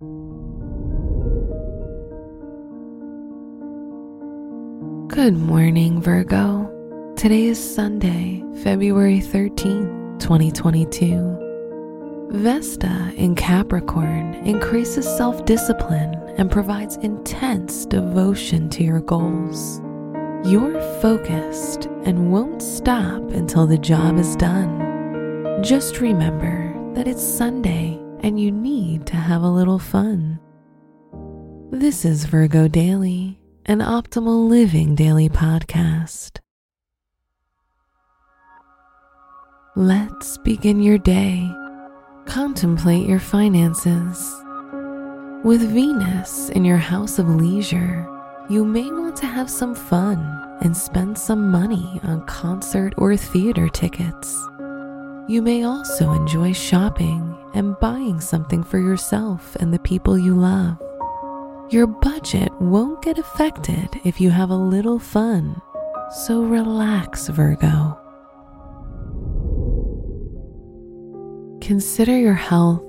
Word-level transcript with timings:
Good 0.00 0.06
morning, 5.36 6.00
Virgo. 6.00 7.12
Today 7.16 7.46
is 7.46 7.74
Sunday, 7.74 8.44
February 8.62 9.18
13th, 9.18 10.20
2022. 10.20 12.28
Vesta 12.30 13.12
in 13.16 13.34
Capricorn 13.34 14.34
increases 14.34 15.04
self 15.16 15.44
discipline 15.44 16.14
and 16.36 16.48
provides 16.48 16.94
intense 16.98 17.84
devotion 17.84 18.70
to 18.70 18.84
your 18.84 19.00
goals. 19.00 19.80
You're 20.44 20.80
focused 21.00 21.86
and 22.04 22.30
won't 22.30 22.62
stop 22.62 23.20
until 23.32 23.66
the 23.66 23.78
job 23.78 24.16
is 24.16 24.36
done. 24.36 25.60
Just 25.60 25.98
remember 25.98 26.72
that 26.94 27.08
it's 27.08 27.20
Sunday 27.20 28.00
and 28.20 28.40
you 28.40 28.50
need 28.50 29.06
to 29.06 29.16
have 29.16 29.42
a 29.42 29.50
little 29.50 29.78
fun. 29.78 30.38
This 31.70 32.04
is 32.04 32.24
Virgo 32.24 32.68
Daily, 32.68 33.38
an 33.66 33.80
optimal 33.80 34.48
living 34.48 34.94
daily 34.94 35.28
podcast. 35.28 36.38
Let's 39.76 40.38
begin 40.38 40.82
your 40.82 40.98
day. 40.98 41.48
Contemplate 42.26 43.06
your 43.06 43.20
finances. 43.20 44.34
With 45.44 45.62
Venus 45.72 46.48
in 46.50 46.64
your 46.64 46.78
house 46.78 47.18
of 47.18 47.28
leisure, 47.28 48.06
you 48.50 48.64
may 48.64 48.90
want 48.90 49.14
to 49.18 49.26
have 49.26 49.48
some 49.48 49.74
fun 49.74 50.18
and 50.62 50.76
spend 50.76 51.16
some 51.16 51.50
money 51.50 52.00
on 52.02 52.26
concert 52.26 52.92
or 52.96 53.16
theater 53.16 53.68
tickets. 53.68 54.36
You 55.28 55.42
may 55.42 55.62
also 55.62 56.12
enjoy 56.12 56.54
shopping 56.54 57.36
and 57.52 57.78
buying 57.80 58.18
something 58.18 58.62
for 58.64 58.78
yourself 58.78 59.54
and 59.56 59.74
the 59.74 59.78
people 59.80 60.16
you 60.16 60.32
love. 60.32 60.78
Your 61.68 61.86
budget 61.86 62.50
won't 62.62 63.02
get 63.02 63.18
affected 63.18 63.90
if 64.06 64.22
you 64.22 64.30
have 64.30 64.48
a 64.48 64.56
little 64.56 64.98
fun, 64.98 65.60
so 66.24 66.40
relax, 66.42 67.28
Virgo. 67.28 67.98
Consider 71.60 72.18
your 72.18 72.32
health. 72.32 72.82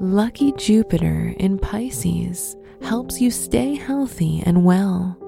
Lucky 0.00 0.50
Jupiter 0.54 1.32
in 1.36 1.60
Pisces 1.60 2.56
helps 2.82 3.20
you 3.20 3.30
stay 3.30 3.76
healthy 3.76 4.42
and 4.44 4.64
well. 4.64 5.19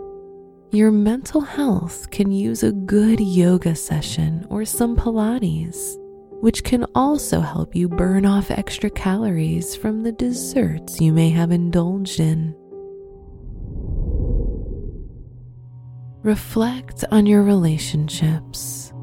Your 0.75 0.91
mental 0.91 1.43
health 1.43 2.11
can 2.11 2.33
use 2.33 2.63
a 2.63 2.73
good 2.73 3.21
yoga 3.21 3.75
session 3.75 4.47
or 4.49 4.65
some 4.65 4.97
Pilates, 4.97 5.99
which 6.41 6.65
can 6.65 6.87
also 6.95 7.41
help 7.41 7.77
you 7.77 7.91
burn 7.91 8.25
off 8.25 8.51
extra 8.51 8.89
calories 8.89 9.77
from 9.77 10.03
the 10.03 10.13
desserts 10.13 10.99
you 10.99 11.13
may 11.13 11.29
have 11.29 11.51
indulged 11.51 12.21
in. 12.21 12.55
Reflect 16.23 17.05
on 17.11 17.27
your 17.27 17.43
relationships. 17.43 18.95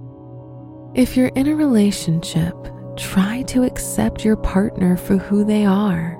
If 0.95 1.15
you're 1.15 1.27
in 1.35 1.49
a 1.49 1.55
relationship, 1.55 2.55
try 2.97 3.43
to 3.43 3.61
accept 3.61 4.25
your 4.25 4.37
partner 4.37 4.97
for 4.97 5.17
who 5.17 5.43
they 5.43 5.65
are 5.65 6.17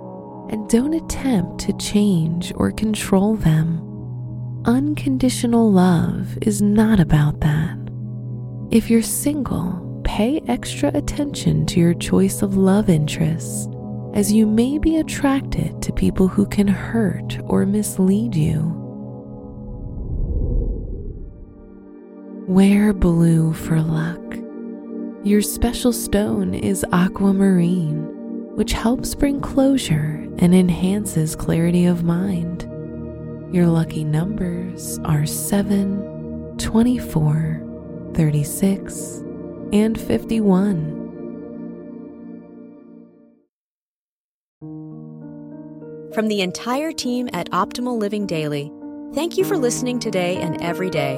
and 0.52 0.70
don't 0.70 0.94
attempt 0.94 1.60
to 1.62 1.74
change 1.78 2.54
or 2.56 2.72
control 2.72 3.36
them. 3.36 3.89
Unconditional 4.66 5.72
love 5.72 6.38
is 6.42 6.62
not 6.62 7.00
about 7.00 7.40
that. 7.40 7.78
If 8.72 8.90
you're 8.90 9.02
single, 9.02 10.02
pay 10.04 10.42
extra 10.48 10.92
attention 10.94 11.66
to 11.68 11.80
your 11.80 11.94
choice 11.94 12.42
of 12.42 12.58
love 12.58 12.90
interest, 12.90 13.70
as 14.14 14.34
you 14.34 14.46
may 14.46 14.78
be 14.78 14.98
attracted 14.98 15.82
to 15.82 15.94
people 15.94 16.28
who 16.28 16.46
can 16.46 16.68
hurt 16.68 17.40
or 17.46 17.66
mislead 17.66 18.36
you. 18.36 18.76
Wear 22.46 22.92
blue 22.92 23.54
for 23.54 23.82
luck. 23.82 24.20
Your 25.24 25.42
special 25.42 25.94
stone 25.94 26.54
is 26.54 26.86
aquamarine, 26.92 28.56
which 28.56 28.74
helps 28.74 29.16
bring 29.16 29.40
closure 29.40 30.28
and 30.40 30.54
enhances 30.54 31.34
clarity 31.34 31.86
of 31.86 32.04
mind. 32.04 32.69
Your 33.52 33.66
lucky 33.66 34.04
numbers 34.04 35.00
are 35.06 35.26
7, 35.26 36.56
24, 36.60 38.12
36, 38.14 39.24
and 39.74 40.00
51. 40.00 41.00
From 46.14 46.28
the 46.28 46.42
entire 46.42 46.92
team 46.92 47.28
at 47.34 47.50
Optimal 47.50 47.98
Living 47.98 48.28
Daily, 48.28 48.72
thank 49.14 49.38
you 49.38 49.44
for 49.44 49.58
listening 49.58 50.00
today 50.00 50.38
and 50.38 50.62
every 50.62 50.92
day 50.92 51.16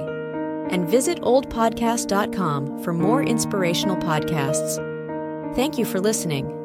and 0.69 0.87
visit 0.87 1.19
oldpodcast.com 1.21 2.81
for 2.81 2.93
more 2.93 3.23
inspirational 3.23 3.97
podcasts. 3.97 4.77
Thank 5.53 5.77
you 5.77 5.83
for 5.83 5.99
listening. 5.99 6.60